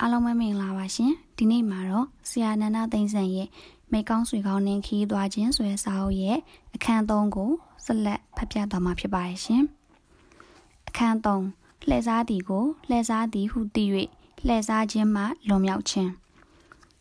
[0.00, 3.48] အားလုံးပဲမင်္ဂလာပါရှင်ဒီနေ့မှာတော့ဆရာနန္ဒသိန်းစံရဲ့
[3.92, 6.38] မိကောင်းဆွေကောင်းနှင်းခီးသွားခြင်းဆိုတဲ့စာအုပ်ရဲ့
[6.74, 7.50] အခန်း3ကို
[7.84, 9.62] ဆက်လက်ဖတ်ပြသွားမှာဖြစ်ပါတယ်ရှင်
[10.88, 11.42] အခန်း3
[11.88, 13.84] လှည့်စားသည်ကိုလှည့်စားသည်ဟုသိ၍
[14.46, 16.10] လှည့်စားခြင်းမှလွန်မြောက်ခြင်း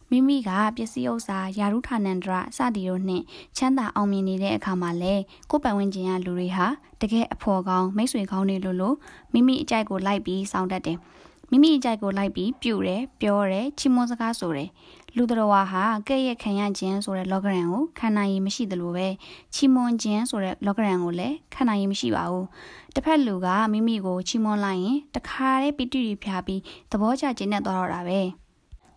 [0.10, 3.24] မိမိကပစ္စည်းဥစ္စာယာရုဌာနန္တရစသည်တို့နှင့်
[3.58, 5.16] ချမ်းသာအောင်မြင်နေတဲ့အခါမှာလဲ
[5.50, 6.68] ကိုယ်ပတ်ဝန်းကျင်ကလူတွေဟာ
[7.02, 8.96] တကယ်အဖော်ကောင်းမိတ်ဆွေကောင်းတွေလို့လို့
[9.34, 10.98] မိမိအကြိုက်ကိုလိုက်ပြီးစောင့်တတ်တယ်။
[11.52, 14.70] မိမိအကြိုက်ကိုလိုက်ပြီးပြူတယ်ပြောတယ်ချီးမွမ်းစကားဆိုတယ်
[15.16, 19.08] လူတော်ဝါဟာကဲ့ရဲ့ခံရခြင်းဆိုတဲ့လောကရန်ကိုခံနိုင်ရည်မရှိသလိုပဲ
[19.54, 22.48] ချီးမွမ်းခြင်းဆိုတဲ့လောကရန်ကိုလည်းခံနိုင်ရည်မရှိပါဘူး
[22.96, 26.62] တစ်ဖက်လူကမိမိကိုချီးမွမ်းလိုက်ရင်တခါတည်းပီတိတွေဖြာပြီး
[26.92, 28.20] သဘောကျခြင်းနဲ့သွားတော့တာပဲ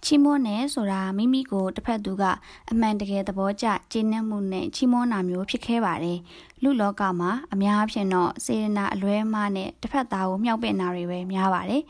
[0.04, 2.24] ချီးမွမ်းတယ်ဆိုတာမိမိကိုတစ်ဖက်သူက
[2.70, 6.18] အမှန်တကယ်သဘောကျကျင့်နှံ့မှုနဲ့ချီးမွမ်းတာမျိုးဖြစ်ခဲ့ပါတယ်
[6.62, 11.82] လူလောကမှာအများအဖြစ်တော့စေရနာအလွဲမှားနဲ့တစ်ဖက်သားကိုမြှောက်ပင့်တာတွေပဲများပါတယ်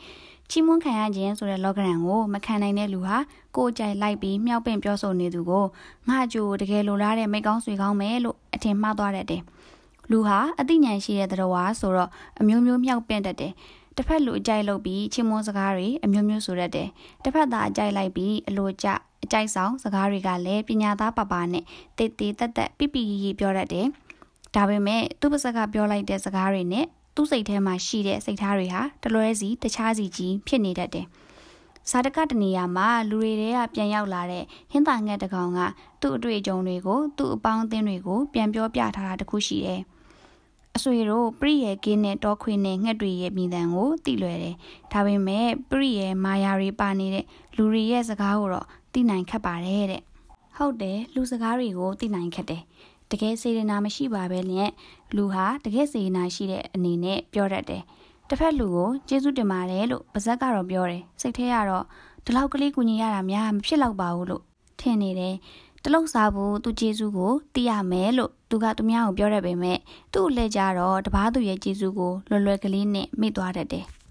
[0.53, 3.17] ချီးမွမ်းခံရခြင်းဆိုတဲ့လောကရန်ကိုမခံနိုင်တဲ့လူဟာ
[3.55, 5.65] ကိုယ်ကြိုက်လိုက်ပြီးမြောက်ပင့်ပြောဆိုနေသူကို
[6.09, 9.41] ငါကြိုတကယ်လိုလားတဲ့မိကောင်းဆွေကောင်းမယ်လို့အထင်မှားသွားတတ်တယ်။
[10.11, 13.53] လူဟာအသိဉာဏ်ရှိတဲ့သတ္တဝါဆိုတော့အမျိုးမျိုးမြောက်ပင့်တတ်တယ်။
[13.95, 16.87] တစ်ဖက်လူအကြိုက်လုပ်ပြီးချီးမွမ်းစကားတွေအမျိုးမျိုးဆိုတတ်တယ်။
[17.23, 18.87] တစ်ဖက်သားအကြိုက်လိုက်ပြီးအလိုကျ
[19.23, 21.63] အကြိုက်ဆောင်စကားတွေကလည်းပညာသားပပါနဲ့
[21.97, 23.87] တေးသေးတက်တက်ပြပြရီပြောတတ်တယ်။
[24.55, 31.07] ဒါပေမဲ့သူ့ပါစကပြောလိုက်တဲ့စကားတွေနဲ့ သူ့စိတ်ထဲမှာရှိတဲ့စိတ်ထားတွေဟာတလွဲစီတခြားစီကြီးဖြစ်နေတတ်တယ်။
[31.89, 35.59] စာတကတနေရာမှာလူတွေတဲကပြန်ရောက်လာတဲ့ဟင်းသာငှက်တကောင်က
[36.01, 39.81] သူ့အတွေ့အကြုံတွေကိုသူ့အပေါင်းအသင်းတွေကိုပြန်ပြောပြထားတာတခုရှိတယ်။
[40.75, 44.55] အဆွေတို့ပရိယေကင်းနဲ့တောခွေနဲ့ငှက်တွေရဲ့မိတန်ကိုသိလွယ်တယ်။
[44.91, 47.25] ဒါပေမဲ့ပရိယေမာယာတွေပါနေတဲ့
[47.55, 50.01] လူတွေရဲ့စကားကိုတော့သိနိုင်ခက်ပါတယ်တဲ့။
[50.57, 52.63] ဟုတ်တယ်လူစကားတွေကိုသိနိုင်ခက်တယ်
[53.11, 54.71] တကယ်စေတနာမရှိပါပဲလျက်
[55.15, 57.83] လူဟာတကယ်စေတနာရှိတဲ့အနေနဲ့ပြောတတ်တယ်
[58.29, 61.85] တစ်ဖက်လူကိုကျေးဇူးတင်ပါတယ်လို့ပါဇက်ကတော့ပြောတယ်စိတ်ထဲကတော့
[62.25, 64.43] ဒီလောက်ကလေးကူညီရတာများမဖြစ်တော့ပါဘူးလို့
[64.79, 65.35] ထင်နေတယ်
[65.83, 69.77] တလုံးစားဖို့သူကျေးဇူးကိုသိရမယ်လို့သူကသူများကိုပြောရပေမဲ့
[70.13, 73.85] သူ့အလဲကြတော့တပားသူရဲ့ကျေးဇူးကိုလွယ်လွယ်ကလေးနဲ့မိသွားတတ်တယ်။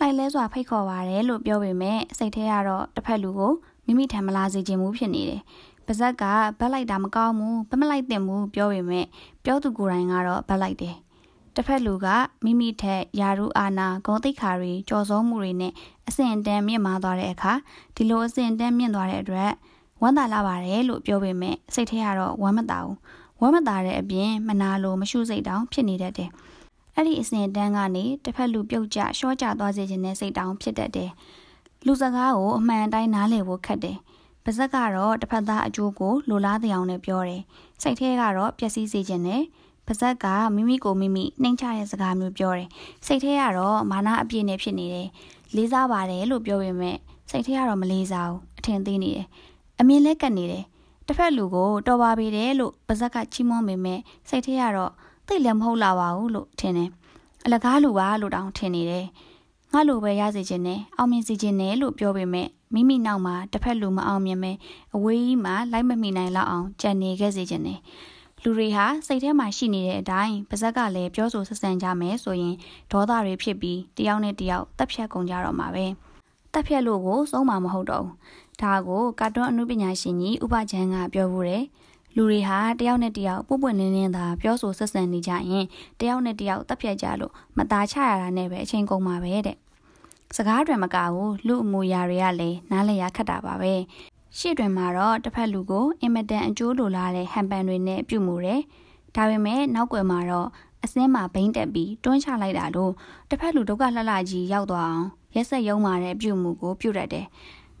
[0.00, 3.52] လိုက်လဲစွာဖိတ်ခေါ်ပါတယ်လို့ပြောပေမဲ့စိတ်ထဲကတော့တစ်ဖက်လူကို
[3.86, 5.42] မိမိထံမလာစေခြင်းမှုဖြစ်နေတယ်
[5.86, 6.24] ပါဇက်က
[6.58, 9.06] ဘက်လိုက်တာမကောင်းဘူးဘက်မလိုက်သင့်ဘူးပြောပေမဲ့
[9.44, 10.96] ပြောသူကိုယ်တိုင်ကတော့ဘက်လိုက်တယ်
[11.54, 12.06] တစ်ဖက်လူက
[12.44, 15.72] မိမိထက်ယာရုအာနာဂုံတိတ်ခါတွေကြော်စောမှုတွေနဲ့
[16.08, 17.52] အဆင့်တန်းမြင့်မားသွားတဲ့အခါ
[17.96, 19.50] ဒီလိုအဆင့်တန်းမြင့်သွားတဲ့အတွက်
[20.02, 22.96] ဝမ်းသာလာပါတယ်လို့ပြောပေမဲ့စိတ်ထဲကတော့ဝမ်းမသာဘူး
[23.40, 26.30] ဝမ်းမသာတဲ့အပြင်မနာလိုမရှုစိတ်တောင်ဖြစ်နေတတ်တယ်
[26.94, 31.10] အဲ့ဒီအဆင့်တန်းကနေတစ်ဖက်လူပြုတ်ကျရှော့ကျသွားစေခြင်းနဲ့စိတ်တောင်ဖြစ်တတ်တယ်
[31.86, 33.96] လူစကားကိုအမှန်တိုင်းနားလည်ဖို့ခက်တယ်
[34.48, 37.42] ပါဇက်ကတော့တစ်ဖက်သားအကျိုးကိုလိုလားတဲ့အောင်နဲ့ပြောတယ်။
[37.82, 39.42] စိတ်ထဲကတော့ပျက်စီးစေခြင်းနဲ့
[39.86, 42.68] ပါဇက်ကမိမိကိုမိမိနှိမ်ချတဲ့စကားမျိုးပြောတယ်။
[43.06, 45.08] စိတ်ထဲကတော့မာနအပြည့်နဲ့ဖြစ်နေတယ်။
[45.54, 46.96] လေးစားပါတယ်လို့ပြောပေမဲ့
[47.30, 49.26] စိတ်ထဲကတော့မလေးစားဘူး။အထင်သေးနေတယ်။
[49.80, 50.64] အမြင်လဲကတ်နေတယ်။
[51.06, 54.92] တစ်ဖက်လူကိုတော်ပါပေတယ်လို့ပါဇက်ကချီးမွမ်းပေမဲ့စိတ်ထဲကတော့
[55.26, 56.90] သိလည်းမဟုတ်လာပါဘူးလို့ထင်တယ်။
[57.44, 59.06] အလကားလူပါလို့တောင်ထင်နေတယ်။
[59.72, 64.52] ငါလိုပဲရစေခြင်းနဲ့အောင်မြင်စေခြင်းနဲ့လို့ပြောပေမဲ့မိမိနောက်မှာတစ်ဖက်လူမအောင်မြင်ပဲ
[64.94, 67.78] အဝေးကြီးမှာလိုက်မမိနိုင်လောက်အောင်ကြံနေခဲ့စေခြင်းနဲ့
[68.42, 72.54] လူတွေဟာစိတ်ထဲမှာရှိနေတဲ့အတိုင်းပါဇက်ကလည်းပြောဆိုဆက်ဆံကြမယ်ဆိုရင်
[72.92, 75.86] ဒေါသတွေဖြစ်ပြီးတယောက်နဲ့တယောက်တက်ဖြတ်ကုန်ကြတော့မှာပဲ
[76.52, 78.14] တက်ဖြတ်လို့ကိုစုံမှာမဟုတ်တော့ဘူး
[78.62, 81.64] ဒါကိုကာတွန်းအမှုပညာရှင်ကြီးဥပချမ်းကပြောဖို့တယ်
[82.16, 85.66] လူတွေဟာတယောက်နဲ့တယောက်ပွပွနင်းနင်းသာပြောဆိုဆက်ဆံနေကြရင်
[86.00, 89.56] တယောက်နဲ့တယောက်တက်ဖြတ်ကြလို့မသားချရတာနဲ့ပဲအချိန်ကုန်မှာပဲတဲ့
[90.34, 93.74] စကားတွေမကဘူးလူအမူအရာတွေကလည်းနားလည်ရခက်တာပါပဲ
[94.38, 98.60] ရှေ့တွင်မှာတော့တစ်ဖက်လူကိုအင်မတန်အကျိုးလိုလားတဲ့ဟန်ပန်တွေနဲ့ပြုမှုတယ်
[99.14, 100.48] ဒါပေမဲ့နောက်ွယ်မှာတော့
[100.84, 102.92] အစင်းမှာဘိန်းတက်ပြီးတွန်းချလိုက်တာလို့
[103.30, 107.26] တစ်ဖက်လူဒုက္ခလှလှကြီးရောက်သွားအောင်ရက်ဆက်ယုံမာတဲ့ပြုမှုကိုပြုတ်တတ်တယ်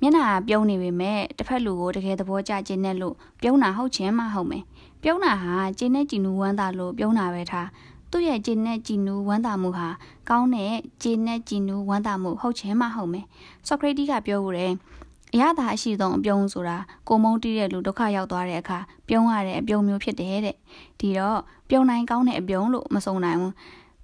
[0.00, 4.64] မျက်နှာပြုံးနေပေမဲ့တစ်ဖက်လူကိုတကယ်သဘောကျခြင်းနဲ့လို့ပြုံးတာဟုတ်ခြင်းမဟုတ်မယ်
[5.02, 7.68] ပြုံးတာဟာကျင်းနဲ့ကြည်နူဝမ်းသာလို့ပြုံးတာပဲထား
[8.10, 9.88] သူ့ရဲ့ဂျင်းနဲ့ကြည်နူးဝမ်းသာမှုဟာ
[10.28, 10.72] ကောင်းတဲ့
[11.02, 13.26] ဂျင်းနဲ့ကြည်နူးဝမ်းသာမှုဟုတ်ခြင်းမဟုတ်မယ်
[13.66, 14.72] ဆိုကရေတီကပြောဦးတယ်
[15.34, 16.76] အရသာအရှိဆုံးအပြုံးဆိုတာ
[17.08, 20.56] ကိုမုန်းတီးတဲ့လူဒုက္ခရောက်သွားတဲ့အခါပြုံးရတဲ့အပြုံးမျိုးဖြစ်တယ်တဲ့
[21.00, 21.38] ဒီတော့
[21.70, 23.54] ပြုံးနိုင်ကောင်းတဲ့အပြုံးလို့မဆုံးနိုင်ဘူး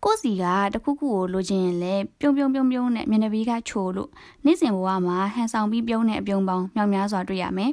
[0.04, 0.44] ကိုစီက
[0.75, 4.10] တခုခုကိုလိုချင်ရင်လည်းပြုံးပြုံးပြုံးပြုံးနဲ့မျက်နှာပြီးကချိုလို့
[4.44, 7.72] နေ့စဉ်ဘဝမှာဟန်ဆောင်ပြီးပြုံးတဲ့အပြုံးပေါင်းမြောက်များစွာတွေ့ရမယ်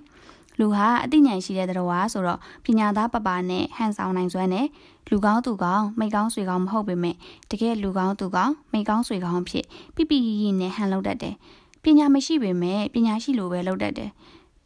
[0.60, 4.68] လူဟာအသိဉာဏ်ရှိတဲ့တော်ဆိုတော့ပညာသားပပနဲ့ဟန်ဆောင်နိုင်စွမ်းနဲ့
[5.10, 7.16] လူကောင်းသူကောင်းမိကောင်းဆွေကောင်းမဟုတ်ပေမဲ့
[7.52, 9.66] တကယ်လူကောင်းသူကောင်းမိကောင်းဆွေကောင်းဖြစ်
[9.96, 11.36] ပြပြရီရီနဲ့ဟန်လုပ်တတ်တယ်
[11.84, 14.10] ပညာမရှိပေမဲ့ပညာရှိလိုပဲလုပ်တတ်တယ်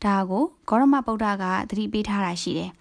[0.04, 2.72] ဒါကိုဂေါရမဗုဒ္ဓကသတိပေးထားတာရှိတယ်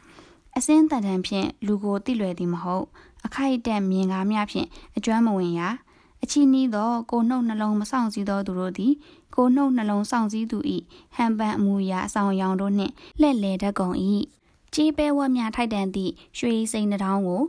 [0.56, 2.84] အစင်းတန်တန်ဖြင့်လူကိုတိလွယ်သည်မဟုတ်
[3.26, 4.66] အခိုက်အတန့်မြင်ကားများဖြင့်
[4.96, 5.68] အကျွမ်းမဝင်ရာ
[6.22, 8.92] အချီနီးသောကိုနှုတ်နှလုံးမဆောင်စည်းသောသူတို့သည်
[9.34, 10.58] ကိုနှုတ်နှလုံးဆောင်စည်းသူ၏
[11.14, 13.96] ဟန်ပန်အမူအရာအဆောင်ရောင်တို့နှင့်လှည့်လည်တတ်ကုန်၏
[14.74, 17.42] ကြီးပဲဝတ်များထိုက်တန်သည့်ရွှေစိန်နှထောင်းကို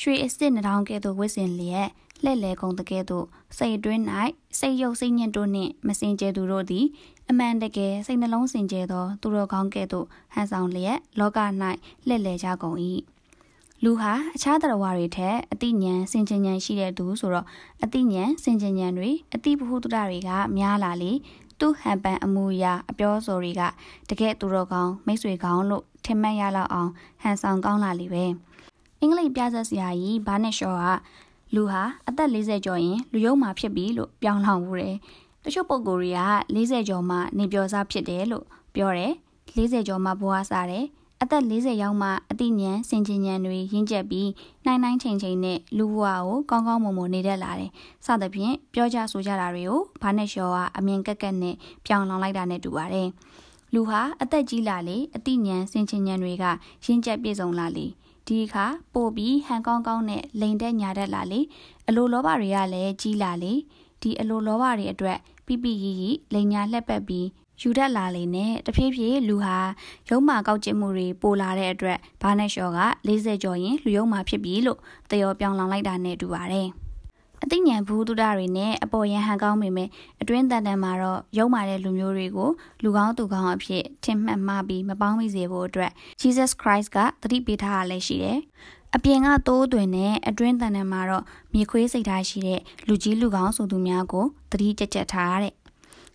[0.00, 1.88] ရွှေအစ်စ်နှထောင်းကဲ့သို့ဝတ်ဆင်လျက်
[2.22, 3.26] လှည့်လည်ကုန်တကဲ့သို့
[3.58, 4.02] စိတ်တွင်း၌
[4.58, 6.86] စိတ်ရုပ်စိတ်ညစ်တို့နှင့်မစင်ကြဲသူတို့သည်
[7.30, 12.78] အမှန်တကယ်စိတ်နှလုံးစင်ကြဲသောသူတော်ကောင်းကဲ့သို့ဟန်ဆောင်လျက်လောက၌လှည့်လည်ကြကုန်၏
[13.84, 17.46] လူဟာအခြားတရားဝါတွေထက်အတိညာဉ်စင်ကြင်ဉဏ်ရှိတဲ့သူဆိုတော့
[17.84, 21.12] အတိညာဉ်စင်ကြင်ဉဏ်တွေအတိပဟုတ္တတွေကများလာလေ
[21.60, 23.62] သူ့ဟန်ပန်အမူအရာအပြောဆိုတွေက
[24.08, 26.90] တကယ်သူတော်ကောင်းမိတ်ဆွေကောင်းလို့ထင်မှတ်ရလောက်အောင်
[27.22, 28.24] ဟန်ဆောင်ကောင်းလာလေပဲ
[29.00, 30.84] အင်္ဂလိပ်ပြဆက်ဆရာကြီးဘာနက်ရှော့က
[31.54, 34.96] လူဟာအသက်40ကျော်ရင်လူယုံမှာဖြစ်ပြီလို့ပြောင်းလောင်မှုတယ်
[35.44, 36.20] တချို့ပုံကိုယ်တွေက
[36.54, 39.12] 40ကျော်မှနေပြောစားဖြစ်တယ်လို့ပြောတယ်
[39.56, 40.86] 40ကျော်မှဘဝစားတယ်
[41.22, 44.30] အသက်40ရောက်မှအသိဉာဏ်စင်ကြင်ဉာဏ်တွေရင့်ကျက်ပြီး
[44.66, 47.70] နိုင်နိုင်ချိန်ချိန်နဲ့လူဘဝကိုကောင်းကောင်းမွန်မွန်နေတတ်လာတယ်။
[48.06, 51.54] စသဖြင့်ပြောကြဆိုကြတာတွေကိုဘာနဲ့လျှော်ကအမြင်ကက်ကက်နဲ့
[51.86, 53.08] ပြောင်းလောင်လိုက်တာနဲ့တူပါတယ်။
[53.74, 56.44] လူဟာအသက်ကြီးလာလေအသိဉာဏ်စင်ကြင်ဉာဏ်တွေက
[56.84, 57.86] ရင့်ကျက်ပြည့်စုံလာလေ
[58.26, 61.40] ဒီအခါပို့ပြီးဟန်ကောင်းကောင်းနဲ့လိန်တက်ညာတက်လာလေ
[61.88, 63.52] အလိုလောဘတွေကလည်းကြီးလာလေ
[64.02, 67.26] ဒီအလိုလောဘတွေအတွက်ပြပြရီရီလိန်ညာလှက်ပက်ပြီး
[67.62, 69.56] ယူတတ်လာလေနဲ့တဖြည်းဖြည်းလူဟာ
[70.08, 74.78] ရုံးမာကောက်ကျစ်မှုတွေပိုလာတဲ့အတွက်ဘာနဲ့ရှော့က40ကျော်ရင်လူရုံးမာဖြစ်ပြီလို့
[75.10, 76.68] တယောပြောင်းလောင်လိုက်တာနဲ့တူပါတယ်
[77.44, 79.88] အသိဉာဏ်ဘူးတုဒတွေနဲ့အပေါ်ရန်ဟန်ကောင်းပေမဲ့
[80.20, 82.50] အတွင်းတန်တန်မှာတော့ရုံမာတဲ့လူမျိုးတွေကို
[82.82, 88.38] လူကောင်းသူကောင်းအဖြစ်ထင်မှတ်မှပြီးမပေါင်းမိစေဖို့အတွက် Jesus Christ ကသတိပေးထားရလဲရှိတယ်။
[88.96, 91.24] အပြင်ကသိုးသွင်းနဲ့အတွင်းတန်တန်မှာတော့
[91.54, 95.52] မြေခွေးစိတ်ထားရှိတဲ့လူကြီးလူကောင်းဆိုသူများကိုသတိကြက်ကြက်ထားရတဲ့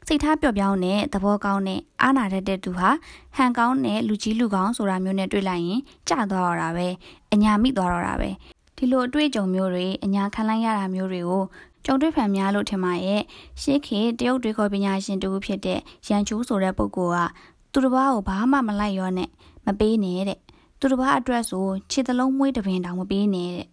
[0.08, 2.90] စိတ်ထားပျော့ပြောင်းတဲ့သဘောကောင်းတဲ့အားနာတတ်တဲ့သူဟာ
[3.36, 6.88] ဟန်ကောင်းတဲ့လူကြီးလူကောင်းဆိုတာမျိုးနဲ့တွေ့လိုက်ရင်ကြသွားတော့တာပဲ
[7.34, 8.30] အညာမိသွားတော့တာပဲ
[8.76, 11.44] ဒီလိုအတွေ့အကြုံမျိုးတွေအညာခံလိုက်ရတာမျိုးတွေကို
[11.86, 13.22] ကြုံတွေ့ဖန်များလို့ထင်ပါရဲ့
[13.62, 17.30] ရှေးခေတရုတ်တွေခေါ်ပညာရှင်တူဖြစ်တဲ့ရန်ချူးဆိုတဲ့ပုဂ္ဂိုလ်
[17.72, 19.30] ကသူတစ်ပါးကိုဘာမှမလိုက်ရောနဲ့
[19.66, 20.40] မပေးနဲ့တဲ့
[20.80, 23.68] သူတစ်ပါးအတွက်ဆိုခြေသလုံးမွေးတပင်တောင်မပေးနဲ့တဲ့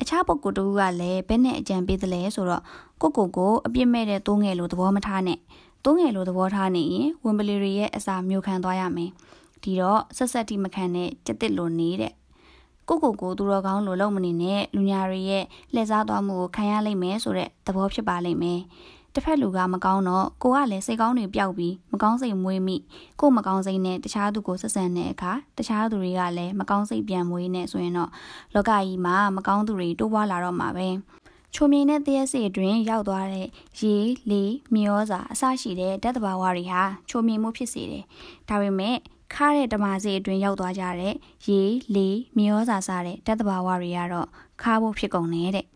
[0.00, 2.62] အခြားပုဂ္ဂိုလ်တူကလည်းဘယ်နဲ့အကြံပေးသလဲဆိုတော့
[3.00, 5.38] ကိုကိုကိုအပြစ်မဲ့တဲ့သုံးငယ်လိုသဘောမထားနဲ့
[5.84, 9.10] သုံးငယ်လိုသဘောထားနေရင်ဝင်ပလီတွေရဲ့အစာမျိုးခံသွားရမယ်
[9.62, 12.12] ဒီတော့ဆက်ဆက်တိမခံနဲ့ကြက်တစ်လိုနေတဲ့
[12.88, 18.60] ကိုကိုကိုသူတော်ကောင်းလိုလုံးမနေနဲ့လူညာတွေရဲ့လှည့်စားသွားမှုကိုခံရလိမ့်မယ်ဆိုတဲ့သဘောဖြစ်ပါလိမ့်မယ်
[19.14, 22.76] တစ်ဖက်လူကမကောင်းတော့ကိုကလည်းစိတ်ကောင်းတွေပျောက်ပြီးမကောင်းစိတ်မွေးမိ
[23.20, 28.10] ကိုမကောင်းစိတ်နဲ့တခြားသူကိုဆက်ဆံတဲ့အခါတခြားသူတွေကလည်းမကောင်းစိတ်ပြန်မွေးနေဆိုရင်တော့
[28.54, 30.88] လောကကြီးမှာမကောင်းသူတွေတိုးပွားလာတော့မှာပဲ
[31.54, 33.48] ချိုမြေနဲ့တရက်စီအတွင်းရောက်သွားတဲ့
[33.80, 33.96] ရေ
[34.30, 34.42] လေ
[34.74, 38.04] မြေဩဇာအစရှိတဲ့ဓာတ်တဘာဝတွေဟာချိုမြေမှုဖြစ်စေတယ်
[38.48, 38.96] ဒါပေမဲ့
[39.34, 41.14] ခါတဲ့ဓမ္မစီအတွင်းရောက်သွားကြတဲ့
[41.48, 41.60] ရေ
[41.94, 44.28] လေမြေဩဇာစားတဲ့ဓာတ်တဘာဝတွေကတော့
[44.62, 45.66] ခါဖို့ဖြစ်ကုန်နေတဲ့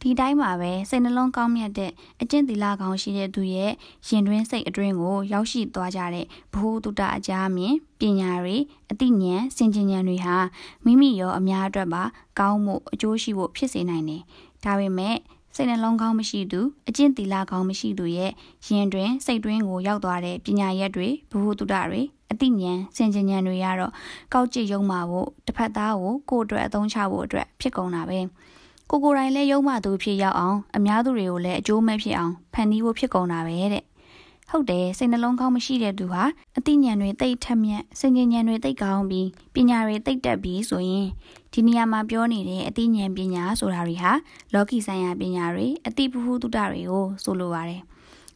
[0.00, 1.92] ဒီတိုင်းမှာပဲစိတ်နှလုံးကောင်းမြတ်တဲ့
[2.22, 3.72] အကျင့်သီလကောင်းရှိတဲ့သူရဲ့
[4.08, 8.56] ရင်တွင်းစိတ်အတွင်းကိုရောက်ရှိသွားကြတဲ့ဘ ഹു တုတအကြအမြင်ပညာတွေ
[8.90, 10.36] အသိဉာဏ်စင်ကြင်ဉာဏ်တွေဟာ
[10.84, 12.02] မိမိရောအများအတွက်ပါ
[12.38, 14.22] ကောင်းမှုအကျိုးရှိဖို့ဖြစ်စေနိုင်တယ်။
[14.64, 15.16] ဒါပေမဲ့
[15.54, 18.30] စိတ်နှလုံးကောင်းမရှိသူအကျင့်သီလကောင်းမရှိသူရဲ့
[18.66, 23.92] ရင်တွင်စိတ်တွင်းကိုရောက်သွားတဲ့ပညာရက်တွေဘ ഹു တုတတွေအသိဉာဏ်စင်ကြင်ဉာဏ်တွေကတော့
[24.32, 28.20] ကောက်ကျစ်ယုံမှာဖို့တစ်ဖက်သားကိုကိုယ့်အတွက်အသုံးချဖို့အတွက်ဖြစ်ကုန်တာပဲ။
[28.90, 33.84] ကိုကိုတိုင်းလည်းရုံးမှသူဖြစ်ရောက်အောင်အများသူတွေကိုလည်းအကျိုးမဲ့ဖြစ်အောင်ဖန်တီးဖို့ဖြစ်ကုန်တာပဲတဲ့
[34.54, 36.22] ဟုတ်တယ်စိတ်နှလုံးကောင်းမရှိတဲ့သူဟာ
[36.58, 41.06] အသိဉာဏ်တွေတိတ်ထက်မြက်စင်ကြဉာဏ်တွေတိတ်ကောင်းပြီးပညာတွေတိတ်တက်ပြီးဆိုရင်
[41.52, 44.12] ဒီနေရာမှာပြောနေတဲ့အသိဉာဏ်ပညာဆိုတာတွေဟာ
[44.52, 47.80] လောကီဆိုင်ရာပညာတွေအသိပဟုသုတတွေကိုဆိုလိုပါတယ်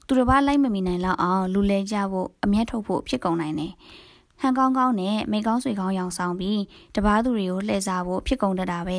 [0.07, 3.73] သူတစ်ပါးလိုက်မမီနိုင်လောက်အောင်လူလဲကြဖို့အမျက်ထုတ်ဖို့ဖြစ်ကုန်နိုင်တယ်
[4.41, 6.61] ဟန်ကောင်းကောင်းနဲ့မိကောင်းဆွေကောင်းရောင်ဆောင်ပြီး
[6.95, 8.99] တပားသူတွေကိုလှည့်စားဖို့ဖြစ်ကုန်တတ်တာပဲ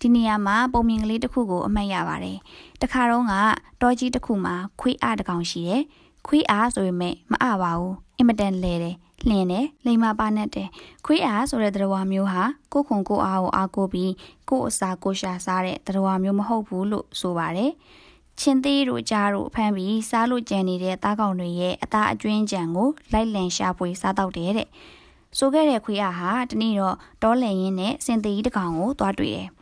[0.00, 2.38] ဒီနေရာမှာပုံမြင်ကလေးတစ်ခုကိုအမှတ်ရပါတယ်။
[2.82, 3.34] တခါတော့က
[3.80, 5.82] တောကြီးတစ်ခုမှာခွေးအားတစ်ကောင်ရှိတယ်။
[6.26, 8.96] ခွေးအားဆိုပေမဲ့မအပါဘူး။အင်မတန်လဲတယ်။
[9.28, 10.68] လျင်တယ်လိမ္မာပါနဲ့တယ်။
[11.06, 14.12] ခွေးအားဆိုတဲ့သတ္တဝါမျိုးဟာကိုခုံကိုအားကိုအားကိုပြီး
[14.48, 17.70] ကိုအစာကိုရှာစားတဲ့သတ္တဝါမျိုးမဟုတ်ဘူးလို့ဆိုပါတယ်။
[18.40, 24.68] ချင်းသေးတို့ကြားတို့ဖမ်းပြီးစားလို့ကြံနေတဲ့သားကောင်တွေရဲ့အသားအကျွင်းကြံကိုလိုက်လံရှာဖွေစားတော့တယ်တဲ့။
[25.38, 29.48] ဆိုခဲ့တဲ့ခွေးအားဟာတနေ့တော့တောလည်ရင်းနဲ့စင်သေးကြီးတစ်ကောင်ကိုသွားတွေ့တယ်။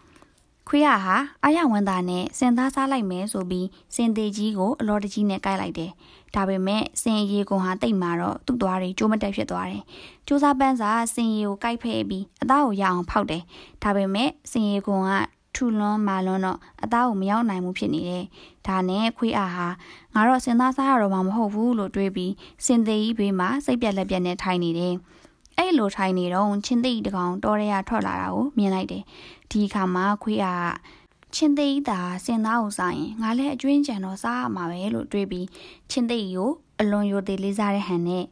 [0.73, 5.91] ခွေးရဟာအာရဝန်သားနဲ့စင်သားစားလိုက်မယ်ဆိုပြီးစင်သေးကြီးကိုအလော်တကြီးနဲ့ကိုက်လိုက်တယ်။
[6.35, 9.83] ဒါပေမဲ့စင်ရီကွန်ဟာတိတ်မာတော့သူ့သွားတွေကျိုးမတက်ဖြစ်သွားတယ်။
[10.27, 13.43] ကျိုးစားပန်းစာစင်ရီကိုကိုက်ဖဲပြီးအသားကိုရအောင်ဖောက်တယ်။
[13.83, 15.11] ဒါပေမဲ့စင်ရီကွန်က
[15.55, 18.25] ထူလွန်းမာလွန်းတော့အသားကိုမရောက်နိုင်ဘူးဖြစ်နေတယ်။
[18.67, 19.67] ဒါနဲ့ခွေးအားဟာ
[20.15, 22.33] ငါတော့စင်သားစားရတော့မှမဟုတ်ဘူးလို့တွေးပြီး
[22.67, 24.95] စင်သေးကြီးဘေးမှာစိတ်ပြက်လက်ပြက်နဲ့ထိုင်နေတယ်။
[25.59, 29.03] အဲ့လိုထိုင်နေတော့ချင်းသိတကောင်တော်ရရထွက်လာတာကိုမြင်လိုက်တယ်
[29.51, 30.47] ဒီအခါမှာခွေးက
[31.35, 35.47] ချင်းသိန်းသာစင်သားကိုစားရင်ငါလည်းအကျွင်းကြံတော့စားရမှာပဲလို့တွေးပြီး
[35.91, 38.25] ချင်းသိန်းကိုအလွန်ရိုသေလေးစားတဲ့ဟန်နဲ့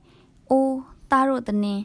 [0.50, 0.78] အိုး
[1.10, 1.80] သားတို့တနင်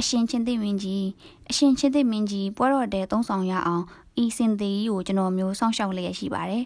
[0.00, 1.06] အရှင်ချင်းသိမင်းကြီး
[1.50, 3.84] အရှင်ချင်းသိမင်းကြီးပွဲတော်တဲ့သုံးဆောင်ရအောင်
[4.22, 6.64] ဤစင်သေးကြီးကိုကျွန်တော်မျိုးစောင့်ရှောက်လျက်ရှိပါတယ်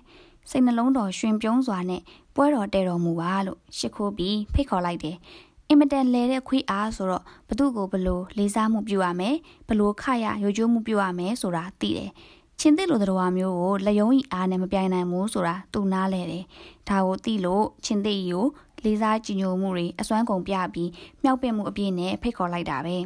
[0.50, 2.02] စိတ်နှလုံးတော်ရှင်ပြုံးစွာနဲ့
[2.34, 5.16] ပွဲတော်တဲ့တော်မူပါလို့ရှ िख ိုးပြီးဖိတ်ခေါ်လိုက်တယ်
[5.72, 9.36] အင်မတန်လဲတဲ့ခွေးအားဆိုတော့ဘသူ့ကိုဘလို့လေးစားမှုပြုရမယ်
[9.68, 12.10] ဘလို့ခရရိုကျိုးမှုပြုရမယ်ဆိုတာသိတယ်
[12.60, 16.44] ချင်းသစ်လိုတော်မျိုးကိုလက်ယုံဤအားနဲ့မပြိုင်နိုင်ဘူးဆိုတာသူနားလဲတယ်
[16.88, 18.44] ဒါကိုသိလို့ချင်းသစ်ကို
[18.84, 20.90] လေးစားကြည်ညိုမှုတွေအစွမ်းကုန်ပြပြီး
[21.22, 22.96] မြောက်ပင့်မှုအပြည့်နဲ့ဖိတ်ခေါ်လိုက်တာပဲ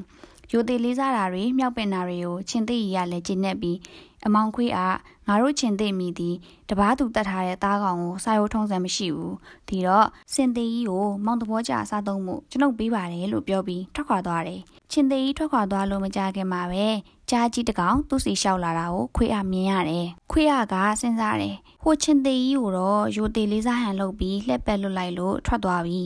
[0.52, 3.78] ရိုသေလေးစားတာတွေမြောက်ပင့်တာတွေကိုချင်းသိရီကလည်းကျင့်နေပြီး
[4.26, 4.96] အမောင်ခွေးအား
[5.28, 6.36] ငါတို့ချင်သိမိသည်
[6.68, 9.36] တပားသူတတ်ထားတဲ့သားကောင်ကိုစာရိုးထုံးစံမရှိဘူး
[9.68, 16.86] ဒီတော့စင်သေးကြီးကိုမောင်တဘောကြစားသုံးမှုကျွန်ုပ်ပေးပါတယ်လို့ပြောပြီးထွက်ခွာသွားတယ်ချင်းသေးကြီးထွက်ခွာသွားလို့မကြခင်မှာပဲ
[17.30, 26.00] ကြားကြီးတကောင်သူ့စီလျှောက်လာတာကိုခွေးအားမြင်ရတယ်ခွေးအားကစဉ်းစားတယ်ဟိုချင်းသေးကြီးကိုတော့ရိုသေးလေးစားဟန်လုပ်ပြီးလှက်ပက်လွတ်လိုက်လို့ထွက်သွားပြီ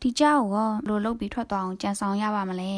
[0.00, 2.72] ဒီကြောက်ရောဘလို့လုပ်ပြီးထွက်သွားအောင်ကြံဆောင်ရပါမလဲ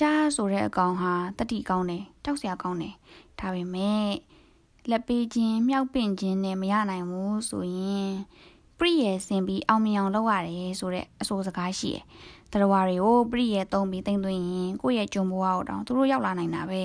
[0.00, 2.94] ကြားဆိုတဲ့အကောင်ဟာတတိကောင်းတယ်တောက်စရာကောင်းတယ်
[3.38, 4.06] ဒါပေမဲ့
[4.90, 8.10] လက်ပေးခြင်းမြောက်ပင့်ခြင်းနဲ့မရနိုင်ဘူးဆိုရင်
[8.78, 12.04] ပရိယေဆင်ပြီးအောင်မြင်အောင်လုပ်ရတယ်ဆိုတဲ့အဆိုစကားရှိတယ်။
[12.52, 16.82] တရားတွေကိုပရိယေသုံးပြီးတင်သွင်းရင်ကိုယ့်ရဲ့ဂျုံဘဝကိုတောင်သူတို့ရောက်လာနိုင်တာပဲ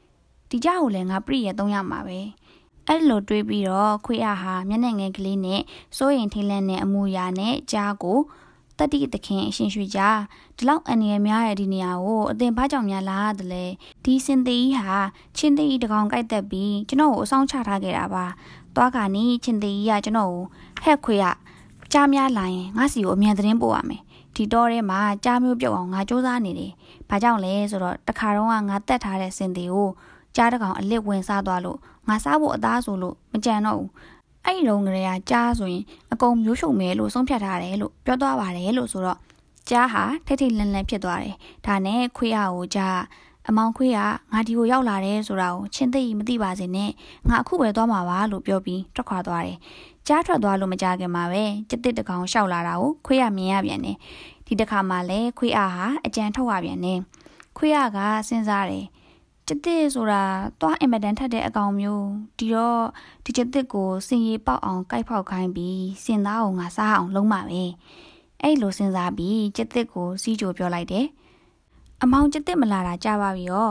[0.50, 2.18] ။ဒီကြောက်ကိုလည်းငါပရိယေသုံးရမှာပဲ။
[2.88, 5.60] အဲ့လိုတွေးပြီးတော့ခွေးအားဟာမျက်နှာငယ်ကလေးနဲ့
[5.96, 8.18] စိုးရင်ထိလန့်တဲ့အမူအရာနဲ့ကြားကို
[8.82, 10.18] တတိတခင်အရှင်ရွှေကြား
[10.56, 13.64] ဒီလောက်အန္တရာယ်များတဲ့ဒီနေရာကိုအတင်ဘာကြောင့်များလာတယ်လဲ
[14.04, 14.98] ဒီစင်သေးကြီးဟာ
[15.36, 18.24] ချင်းသေးကြီးတကောင်ကြိုက်တက်ပြီးကျွန်တော်ကိုအဆောင်ချထားခဲ့တာပါ
[18.74, 20.42] သွားခါနီးချင်းသေးကြီးကကျွန်တော်ကို
[20.84, 21.24] ဟက်ခွေရ
[21.92, 24.02] ကြားများလာရင်ငါစီကိုအမြန်သတင်းပို့ရမယ်
[24.34, 26.72] ဒီတော့ထဲမှာကြားမျိုးပြုတ်အောင်ငါစူးစမ်းနေတယ်
[27.08, 28.58] ဘာကြောင့်လဲဆိုတော့တခါတော့ငါ
[28.88, 29.88] တက်ထားတဲ့စင်သေးကို
[30.36, 33.90] ကြားတကောင်အလစ်ဝင်စားသွားလို့ငါစားဖို့အသားဆိုလို့မကြံတော့ဘူး
[34.44, 39.18] အဲ့ဒီတော့ကလေးကကြားဆိုရင်အကုန်မျိုးရှုံမယ်လို့ဆုံးဖြတ်ထားတယ်လို့ပြောသွားပါတယ်လို့ဆိုတော့
[39.70, 41.34] ကြားဟာထိတ်ထိတ်လန့်လန့်ဖြစ်သွားတယ်
[41.66, 42.98] ဒါနဲ့ခွေးရကိုကြား
[43.48, 43.98] အမောင်ခွေးက
[44.32, 46.90] ငါဒီကိုရောက်လာတယ်ဆိုတာကိုချင်းသိမသိပါစေနဲ့
[47.28, 49.58] ငါအခုပဲသွားမှာပါလို့ပြောပြီးထွက်ခွာသွားတယ်
[50.06, 53.96] ကြားထွက်သွားလို့မကြခင်မှာပဲကျစ်တစ်တကောင်ရှောက်လာတာကိုခွေးရမြင်ရပြန်တယ်
[54.46, 56.98] ဒီတစ်ခါမှလည်းခွေးအားဟာအကြံထုတ်ရပြန်တယ်
[57.56, 58.84] ခွေးရကစဉ်းစားတယ်
[59.48, 60.22] ကျတစ်ဆိုတာ
[60.60, 62.06] သွားအင်မတန်ထက်တဲ့အကောင်မျိုး
[62.38, 62.82] ဒီတော့
[63.24, 67.62] ဒီကျတစ်ကိုစင်ရီပေါက်အောင်ကြိုက်ဖောက်ခိုင်းပြီးစင်သားကိုငါစားအောင်လုံးပါပဲ
[68.42, 71.06] အဲ့လိုစဉ်းစားပြီးကျတစ်ကိုစီးကြိုပြောလိုက်တယ်
[72.02, 73.68] အမောင်ကျတစ်မလာတာကြာပါပြီရော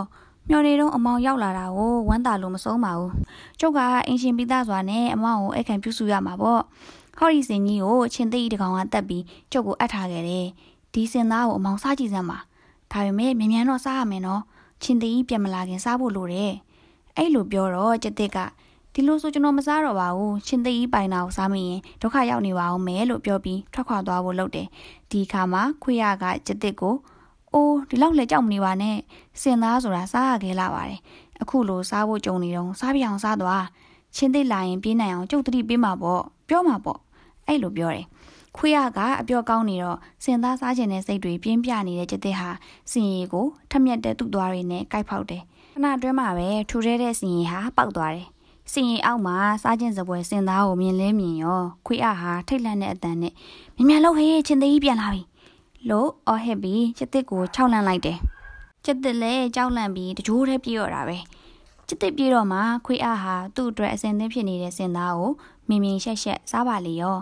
[0.49, 3.11] မျော်နေတော့အမောင်ရောက်လာတာကိုဝမ်းသာလို့မဆုံးပါဘူး
[3.59, 6.61] ကျုပ်ကအင်ရှင်ပိသားစွာနဲ့အမောင်ကိုအခန့်ပြုစုရမှာပေါ့
[7.17, 10.47] ဟော်ရီစင်ကြီးကိုချင်းသိတကောင်ကတက်ပြီးကျုပ်ကိုအပ်ထားခဲ့တယ်
[10.93, 12.37] ဒီစင်သားကိုအမောင်စားကြည့်စမ်းပါ
[12.91, 14.41] ဒါပေမဲ့မြန်မြန်တော့စားရမယ်နော်
[14.81, 16.53] ချင်းတီးပြန်မလာခင်စားဖို့လိုတယ်
[17.17, 18.38] အဲ့လိုပြောတော့ကျတစ်က
[18.93, 24.67] ဒီလိုဆိုကျွန်တော်မစားတော့ပါဘူးချင်းသိပိုင်တာကိုစားမိရင်ဒုက္ခရောက်နေပါအောင်မယ်လို့ပြောပြီးထွက်ခွာသွားဖို့လုပ်တယ်
[25.11, 26.95] ဒီခါမှာခွေရကကျတစ်ကို
[27.53, 28.97] အိုးဒီလောက်လည်းကြောက်မနေပါနဲ့
[29.41, 31.00] စင်သားဆိုတာစားရခဲလာပါတယ်
[31.41, 33.65] အခုလိုစားဖို့ကြုံနေတော့စားပြအောင်စားသွား
[34.15, 37.00] ချင်းသိလာရင်ပြေးနိုင်အောင်ကြုတ်တိပေးမှာပေါ့ပြောမှာပေါ့
[37.47, 38.05] အဲ့လိုပြောတယ်
[38.58, 42.50] ခွေးရကအပြောကောင်းနေတော့စင်သားစားခြင်းတဲ့စိတ်တွေပြင်းပြနေတဲ့ကျတဲ့ဟာ
[42.91, 45.41] စင်ရီကိုထက်မြက်တဲ့သူ့သွားတွေနဲ့ကိုက်ဖောက်တယ်
[45.74, 48.27] ခဏတွင်းမှာပဲထူထဲတဲ့စင်ရီဟာပေါက်သွားတယ်
[48.72, 53.34] စင်ရီအောက်မှာစားခြင်းစပွဲစင်သားကိုမြင်လဲမြင်ရောခွေးအဟာထိတ်လန့်တဲ့အတန်နဲ့
[53.75, 55.22] မြင်မြန်လို့ဟေးချင်းသေးကြီးပြန်လာပြီ
[55.89, 58.17] လို့အော်ဟစ်ပြီးကျစ်တစ်ကိုခြောက်လန့်လိုက်တယ်
[58.86, 61.17] ကျစ်တစ်လည်းကြောက်လန့်ပြီးတကြိုးတည်းပြေးတော့တာပဲ
[61.88, 65.31] ကျစ်တစ်ပြေးတော့မှခွေးအဟာသူ့အတွက်အစင်သင်းဖြစ်နေတဲ့စင်သားကို
[65.70, 67.17] မြင်မြင်ရှက်ရှက်စားပါလေရော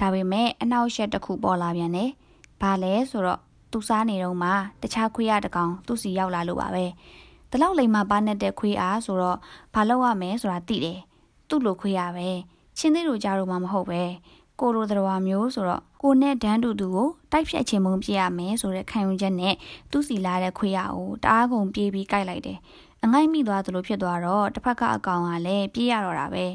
[0.00, 2.10] ဒါပေမဲ့အနောက်ရှက်တစ်ခုပေါ်လာပြန်တယ်။
[2.60, 3.40] ဘာလဲဆိုတော့
[3.72, 4.50] သူစားနေတော့မှ
[4.82, 6.84] တခြားခွေးရတကောင်သူ့စီရောက်လာလို့ပါပဲ။
[7.50, 9.38] ဒီလောက်လိမ်မာပါနေတဲ့ခွေးအားဆိုတော့
[9.74, 10.98] ဘာလုပ်ရမလဲဆိုတာသိတယ်။
[11.48, 12.28] သူ့လိုခွေးရပဲ။
[12.78, 14.02] ချင်းသေးတို့ကြားတော့မှမဟုတ်ပဲ။
[14.60, 19.54] ကိုလိုတော်မျိုးဆိုတော့ကိုနဲ့ဒန်းတူတူကိုတိုက်ဖြတ်ခြင်းမုံပြရမယ်ဆိုတဲ့ခံယူချက်နဲ့
[19.90, 22.58] သူ့စီလာတဲ့ခွေးရကိုတအားကုန်ပြေးပြီးကြိုက်လိုက်တယ်။
[23.04, 26.46] အငိုက်မိသွားသလိုဖြစ်သွားတော့တစ်ဖက်ကအကောင်ကလည်းပြေးရတော့တာပဲ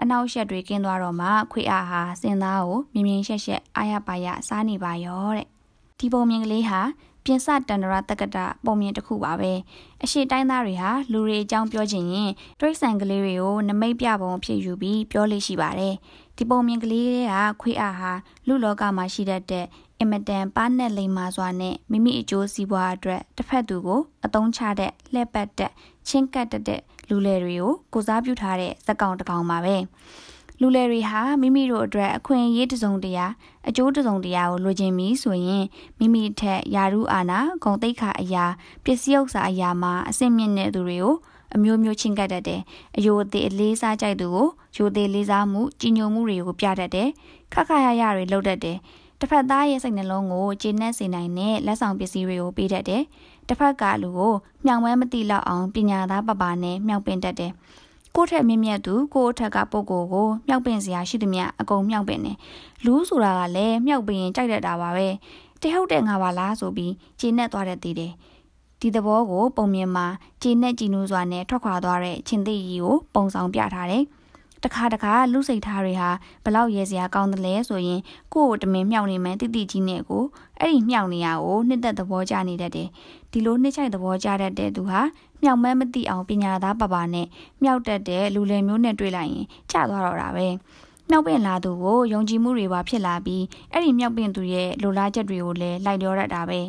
[0.00, 5.46] အနောက်ရှက်တွေကင်းသွားတော့မှခွေအားဟာစင်သားကိုမြင်မြင်ရှက်ရှက်အားရပါရစားနေပါရောတဲ့
[5.98, 6.80] ဒီပုံမြင်ကလေးဟာ
[7.24, 9.52] ပြင်စတန္တရာတက္ကတာပုံမြင်တစ်ခုပါပဲ
[10.02, 15.94] အရှိတိုင်းသားတွေဟာလူတွေအကြောင်းပြောချင်ရင်တွိတ်ဆန်ကလေးတွေကိုနမိတ်ပြပုံဖြစ်ယူပြီးပြောလို့ရှိပါတယ်
[16.36, 18.12] ဒီပုံမြင်ကလေးတွေကခွေအားဟာ
[18.46, 19.66] လူလောကမှာရှိတတ်တဲ့
[20.00, 25.72] အင်မတန်ပါနဲ့လိမ်မာစွာနဲ့မိမိအကျိုးစီးပွားအတွက်တစ်ဖက်သူကိုအတုံးချတဲ့လှည့်ပတ်တဲ့
[26.08, 29.76] ချင်းကတ်တဲ့လူလယ်တွေကိုကိုစားပြုထားတဲ့ဇက်ကောင်တကောင်ပါပဲ
[30.60, 33.26] လူလယ်တွေဟာမိမိတို့အတွက်အခွင့်အရေးတစုံတရာ
[33.68, 35.64] အကျိုးတစုံတရာကိုလိုချင်ပြီးဆိုရင်
[35.98, 38.44] မိမိထက်ယာရုအာနာဂုံတိတ်ခါအရာ
[38.84, 41.14] ပစ္စည်းဥစ္စာအရာမှာအဆင့်မြင့်တဲ့သူတွေကို
[41.54, 42.60] အမျိုးမျိုးချင်းကပ်တတ်တယ်
[42.96, 47.08] အယိုသေးအလေးစားကြိုက်သူကိုယိုသေးလေးစားမှုကြီးညိုမှုတွေကိုပြတတ်တယ်
[47.52, 48.78] ခက်ခါရရတွေလုပ်တတ်တယ်
[49.20, 53.02] တစ်ဖက်သားရဲ့စိတ်နှလုံးကိုကျေနပ်စေနိုင်တဲ့လက်ဆောင်ပစ္စည်းတွေကိုပေးတတ်တယ်
[53.48, 54.34] တစ်ဖက်ကလူကို
[54.64, 57.52] မြောင်မဲမတိလောက်အောင်ပညာသားပပနဲ့မြောက်ပင်တတ်တယ်
[58.14, 62.36] ကိုထက်မြင့်မြတ်သူကိုအထက်ကပုံကိုကိုမြောက်ပင်စရာရှိသမျှအကုန်မြောက်ပင်တယ်
[62.84, 65.08] လူဆိုတာကလည်းမြောက်ပင်ကြိုက်တတ်တာပါပဲ
[65.62, 68.12] တဟုတ်တဲ့ငါပါလားဆိုပြီးခြေနဲ့သွားတဲ့သေးတယ်
[68.80, 70.06] ဒီသဘောကိုပုံမြင်မှာ
[70.42, 74.04] ခြေနဲ့ကြည်နူးစွာနဲ့ထွက်ခွာသွားတဲ့ချင်းသိရီကိုပုံဆောင်ပြထားတယ်
[74.64, 76.10] တခါတခါလူစိတ်ထားတွေဟာ
[76.44, 78.00] ဘလောက်ရဲစရာကောင်းတယ်လဲဆိုရင်
[78.34, 80.24] ကိုယ့်ကိုတမင်မြောက်နေမှန်းတိတိကြီးနဲ့ကို
[80.60, 82.88] အဲ့ဒီမြောက်နေရကိုနှစ်သက်သဘောကျနေတတ်တယ်
[83.32, 85.00] ဒီလိုနှစ်ချိုက်သဘောကျတတ်တဲ့သူဟာ
[85.42, 87.26] မြောက်မဲမသိအောင်ပညာသားပါပါနဲ့
[87.62, 90.46] မြောက်တတ်တဲ့လူလယ်မျိုးနဲ့တွေ့လိုက်ရင်ကျသွားတော့တာပဲ
[91.10, 96.60] မြောက်ပင်လာသူကိုယုံကြည်မှုတွေပါဖြစ်လာပြီးအဲ့ဒီမြောက်ပင်သူရဲ့လိုလားချက်တွေကိုလည်းလိုက်လျောရတာပဲ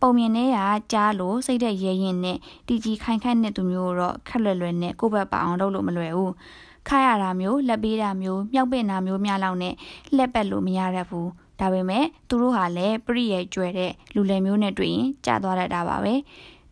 [0.00, 0.58] ပုံမြင်တွေက
[0.92, 6.32] ကြားလို့စိတ်သက်ရဲရင်နဲ့တီကြီးခိုင်ခန့်တဲ့သူမျိုးတော့ခက်လွယ်လွယ်နဲ့ကိုယ့်ဘက်ပါအောင်လုပ်လို့မလွယ်ဘူး
[6.88, 9.74] ခါရတာမျိုးလက်ပေးတာမျိုးမြောက်ပင်တာမျိုးများလောက်နဲ့
[10.16, 11.28] လက်ပက်လို့မရတတ်ဘူး
[11.60, 16.14] ဒါပေမဲ့သူတို့ဟာလည်းပြည့်ရဲ့ကျွဲတဲ့လူလယ်မျိုးနဲ့တွေ့ရင်ကြာသွားတတ်တာပါပဲ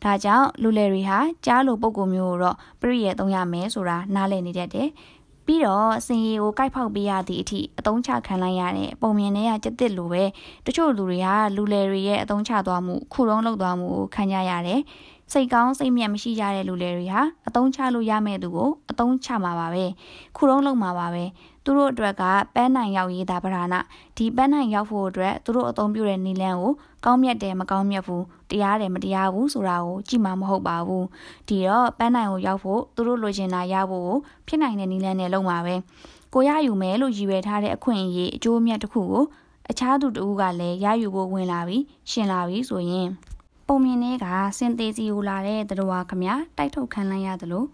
[0.03, 4.89] ဒါကြောင့်လူလယ်တွေဟာကြားလိုပုံကိုမျိုးကိုတော့ပြည့်ရဲ့သုံးရမယ်ဆိုတာနားလည်နေတတ်တယ်
[5.47, 10.25] ပြီးတော့စင်ရီကိုကိုက်ဖောက်ပေးရသည့်အထိအတုံးချခံလိုက်ရတဲ့ပုံမြင်တွေကကြက်တစ်လိုပဲ
[10.67, 14.81] တချို့လူတွေကလူလယ်တွေရဲ့အတုံးချသွားမှုခုတုံးလောက်သွားမှုကိုခံကြရတယ်
[15.33, 19.85] စိတ်ကောင်းစိတ်မြတ်မရှိကြတဲ့လူတွေတွေဟာအတုံးချလို့ရမယ့်သူကိုအတုံးချမှာပါပဲ
[20.37, 21.25] ခုတုံးလုံးမှာပါပဲ
[21.65, 22.23] သူတို့အတွက်က
[22.55, 23.81] ပန်းနိုင်ရောက်ရေးတာပဓာနာ
[24.17, 26.73] ဒီပန်းနိုင်ရောက်ဖို့အတွက်သူတို့အသုံးပြုတဲ့နီလန်းကို
[27.05, 31.07] ကောင်းမြတ်တယ်မကောင်းမြတ်ဘူးတရားတယ်မတရားဘူးဆိုတာကိုကြည့်မှာမဟုတ်ပါဘူး
[31.49, 34.13] ဒီတော့ပန်းနိုင်ကိုရောက်ဖို့သူတို့လိုချင်တာရဖို့
[34.47, 35.75] ဖြစ်နိုင်တဲ့နီလန်းနဲ့လုံးပါပဲ
[36.35, 39.25] ကိုရယူမယ်လို့ရည်ရွယ်ထားတဲ့အခွင့်အရေးအကျိုးအမြတ်တစ်ခုကို
[39.71, 43.09] အခြားသူတဦးကလည်းရယူဖို့ဝင်လာပြီးရှင်လာပြီးဆိုရင်
[43.69, 44.27] ပုံမြင်တွေက
[44.59, 46.25] စင်သေးစီကိုလာတဲ့တတော်ခမ
[46.57, 47.65] တိုက်ထုတ်ခံလိုက်ရသလို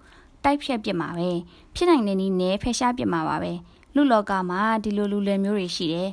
[0.44, 1.30] တိုက်ဖြတ်ပြစ်မှာပဲ
[1.74, 3.52] ဖြစ်နိုင်တဲ့နည်းနဲ့ဖယ်ရှားပြစ်မှာပါပဲ
[3.94, 6.10] လူလောကမှာဒီလိုလူလယ်မျိုးတွေရှိတယ်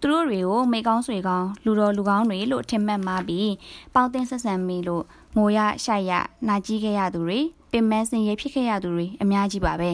[0.00, 3.52] သူတို့တွေကိုမိကောင်းဆွေကောင်းလူတော်လူကောင်းတွေလို့ထင်မှတ်မှပြီး
[3.94, 5.04] ပေါင်းတင်ဆက်ဆံမိလို့
[5.36, 6.12] ငိုရရှိုက်ရ
[6.48, 7.40] နာကြီးခဲ့ရသူတွေ
[7.70, 9.90] ပင်မစင်ရဖြစ်ခဲ့ရသူတွေအများကြီးပါပဲ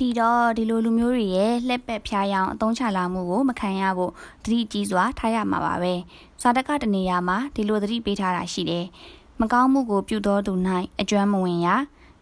[0.00, 4.12] ဒီတော့ဒီလိုလူမျိုးတွေရဲ့လှက်ပက်ဖျားယောင်အသုံးချလာမှုကိုမခံရဖို့
[4.44, 5.94] သတိကြီးစွာထားရမှာပါပဲ
[6.42, 8.86] ဇာတကတနေရာမှာဒီလိုသတိပေးထားတာရှိတယ်
[9.40, 10.52] မကောင်းမှုကိုပြုတော်သူ၌
[11.00, 11.68] အကျွမ်းမဝင်ရ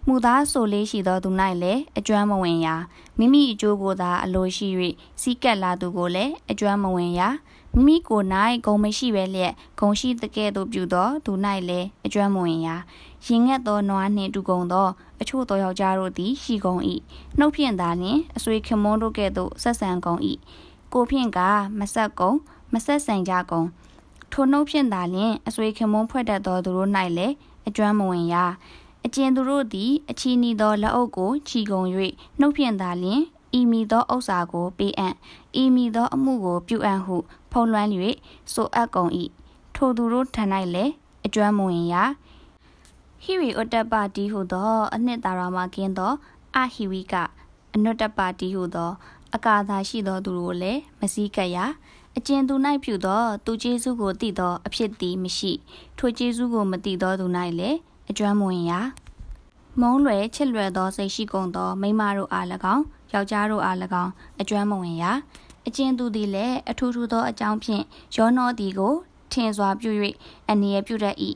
[0.07, 1.31] မှုသားဆိုလေးရှိသောသူ၌
[1.63, 2.75] လည်းအကျွမ်းမဝင်ရာ
[3.19, 4.69] မိမိအကျိုးကိုသာအလိုရှိ၍
[5.21, 7.29] စီးကပ်လာသူကိုလည်းအကျွမ်းမဝင်ရာ
[7.75, 8.27] မိမိကိုယ်၌
[8.67, 11.33] ဂုံမရှိပဲလျက်ဂုံရှိတကဲ့သို့ပြုသောသူ၌
[11.69, 12.77] လည်းအကျွမ်းမဝင်ရာ
[13.27, 14.89] ရင်ငတ်သောနွားနှင့်တူကုန်သော
[15.21, 16.81] အချို့သောယောက်ျားတို့သည်ရှိကုန်၏
[17.39, 20.21] နှုတ်ဖြင့်သာလျှင်အဆွေခင်မွန်းတို့ကဲ့သို့ဆက်ဆံကုန်၏
[20.93, 21.39] ကိုဖြင့်က
[21.79, 22.37] မဆက်ကုန်
[22.73, 23.67] မဆက်ဆံကြကုန်
[24.33, 27.35] ထိုနှုတ်ဖြင့်သာလျှင်အဆွေခင်မွန်းဖွဲ့တတ်သောသူတို့၌လည်း
[27.69, 28.45] အကျွမ်းမဝင်ရာ
[29.07, 31.89] အကျဉ်သူတို့သည်အချီနီသောလက်အုပ်ကိုခြီကုန်၍
[32.41, 33.23] နှုတ်ဖြင့်သာလျှင်
[33.59, 35.15] ဤမီသောဥစ္စာကိုပေးအံ့
[35.63, 37.17] ဤမီသောအမှုကိုပြုအံ့ဟု
[37.53, 37.91] ဖုံးလွှမ်း၍
[38.53, 39.11] ဆိုအပ်ကုန်၏
[39.75, 40.93] ထိုသူတို့ထံ၌လည်း
[41.27, 42.05] အကျွမ်းမဝင်ရာ
[43.27, 46.13] ဟိဝီဥတ္တပတိဟုသော အနှစ်သာရမှာကင်းသော
[46.57, 47.15] အဟိဝိက
[47.75, 48.91] အနုတ္တပတိဟုသော
[49.35, 51.65] အကာသာရှိသောသူတို့လည်းမစည်းကပ်ရာ
[52.17, 55.53] အကျဉ်သူ၌ပြုသော သူကျေးဇူးကိုသိသော အဖြစ်သည်မရှိ
[55.99, 57.27] ထိုကျေးဇူးကိုမသိသောသူ၌
[57.59, 57.79] လည်း
[58.11, 58.81] အကျွမ်းမဝင်ရာ
[59.81, 65.13] မုံလွယ်ချစ်လွယ်သောစိတ်ရှိကုန်သော မိမတို့အား၎င်းယောက်ျားတို့အား၎င်းအကျွမ်းမဝင်ရာ
[65.67, 67.85] အကျဉ်သူသည်လည်းအထူးထူးသောအကြောင်းဖြင့်
[68.17, 68.95] ရောနောသည်ကို
[69.33, 69.91] ထင်စွာပြု၍
[70.51, 71.17] အနည်းပြုတတ်၏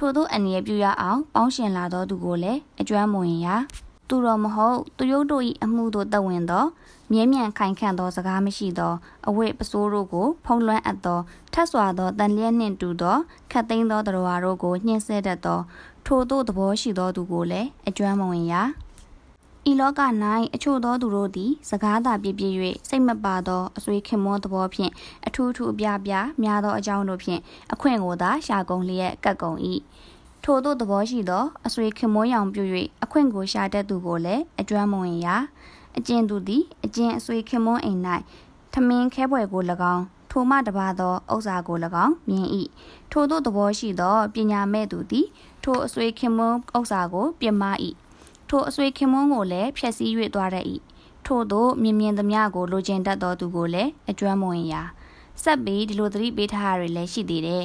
[0.04, 3.56] ို့သောအနည်းပြုရအောင်ပေါင်းရှင်လာသောသူကိုလည်းအကျွမ်းမဝင်ရာ
[4.08, 6.64] သူတော်မဟုတ်သူရုပ်တို့၏အမှုသို့တဝင်သော
[7.12, 8.94] မြဲမြံခိုင်ခန့်သောစကားမရှိသော
[9.28, 11.20] အဝိပစိုးတို့ကို ဖုံးလွှမ်းအပ်သော
[11.52, 13.16] ထတ်စွာသောတန်လျက်နှင့်တူသော
[13.52, 15.60] ခတ်သိမ်းသောတရားတို့ကိုညှင်းဆဲတတ်သော
[16.06, 18.62] ထိုသို့သဘောရှိသောသူကိုလည်းအကျွမ်းမဝင်ရာ
[19.70, 20.00] ဤလောက၌
[20.54, 22.44] အချို့သောသူတို့သည် စကားသာပြပြ၍
[22.88, 24.92] စိတ်မပါသောအဆွေခင်မောသဘောဖြင့်
[25.26, 27.40] အထူးထူးအပြပြများသောအကြောင်းတို့ဖြင့်
[27.72, 29.58] အခွင့်ကိုသာရှာကုန်လျက်ကတ်ကုန်၏
[30.44, 32.62] ထို့သောသဘောရှိသောအဆွေခင်မောရောင်ပြု၍
[33.04, 35.36] အခွင့်ကိုရှာတတ်သူကိုလည်းအကျွမ်းမဝင်ရာ
[35.98, 38.00] အကျဉ်သူသည်အကျဉ်အဆွေခင်မောအိမ်၌
[38.72, 39.62] ထမင်းခဲပွဲကို၎
[39.94, 42.46] င်းထိုမှတပါသောဥစ္စာကို၎င်းမြင်၏
[43.12, 45.26] ထို့သောသဘောရှိသောပညာမဲ့သူသည်
[45.62, 47.62] ထိုအဆွေခင်မွန်းဥစ္စာကိုပြမ၏
[48.48, 50.66] ထိုအဆွေခင်မွန်းကိုလည်းဖျက်ဆီး၍သွားတတ်၏
[51.26, 54.82] ထို့သောမြင်မြင်သမျှကိုလိုချင်တတ်သောသူကိုလည်းအကျွမ်းမဝင်ရာ
[55.42, 57.64] ဆက်ပြီးဒီလိုသတိပေးထားရတွေလည်းရှိသေးတယ်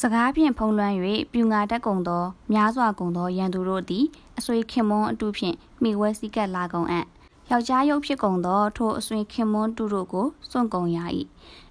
[0.00, 0.96] စကားဖြင့်ဖုံးလွှမ်း၍
[1.32, 4.04] ပြူငါတက်ကုန်သောများစွာကုန်သောရန်သူတို့သည်
[4.38, 7.04] အဆွေခင်မွန်းအတူဖြင့်မိဝဲစည်းကပ်လာကုန်အံ့
[7.50, 10.98] ယောက်ျားရုပ်ဖြစ်ကုန်သောထိုအဆွေခင်မွန်းတူတို့ကိုစွန့်ကုန်ရ၏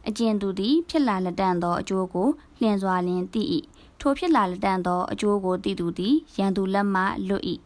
[0.08, 2.29] အကျဉ်သူသည် ဖြစ်လာလက်တန့်သောအကျိုးကို
[2.60, 3.43] လျင်စွာလျင်သိ၏
[3.99, 7.43] ထိုဖြစ်လာလက်တန့်သောအကျိုးကိုသိသူသည်ရန်သူလက်မှလွတ်၏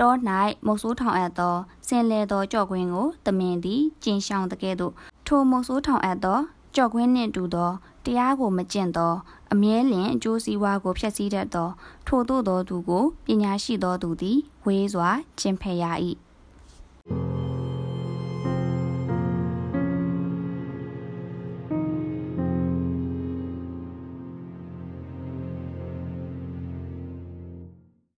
[0.00, 0.12] တော၌
[0.66, 4.92] မုတ်ဆိုးထောင်အပ်သောဆင်လေသောကြော့ကွင်းကိုတမင်သည်ကျင်ရှောင်တကဲ့သို့
[5.26, 6.38] ထိုမုတ်ဆိုးထောင်အပ်သော
[6.74, 7.70] ကြော့ကွင်းနှင့်တူသော
[8.04, 9.12] တရားကိုမကျင့်သော
[9.52, 11.68] အမြဲလင်အကျိုးစီးပွားကိုဖျက်ဆီးတတ်သော
[12.06, 15.84] ထို့သောသူကိုပညာရှိသောသူသည်ဝေးစွာကျင့်ဖက်ရ၏